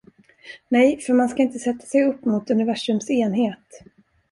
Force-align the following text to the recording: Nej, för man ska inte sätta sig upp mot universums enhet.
Nej, 0.69 0.99
för 0.99 1.13
man 1.13 1.29
ska 1.29 1.41
inte 1.41 1.59
sätta 1.59 1.85
sig 1.85 2.03
upp 2.03 2.25
mot 2.25 2.49
universums 2.49 3.09
enhet. 3.09 3.81